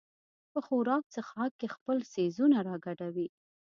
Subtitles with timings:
[0.51, 3.27] په خوراک څښاک کې خپل څیزونه راګډوي.